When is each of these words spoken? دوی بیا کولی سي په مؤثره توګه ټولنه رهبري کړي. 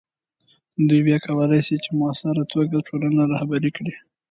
دوی 0.87 1.01
بیا 1.07 1.17
کولی 1.25 1.61
سي 1.67 1.75
په 1.83 1.91
مؤثره 1.99 2.43
توګه 2.53 2.85
ټولنه 2.87 3.21
رهبري 3.33 3.71
کړي. 3.77 3.95